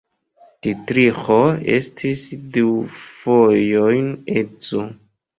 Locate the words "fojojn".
2.93-4.09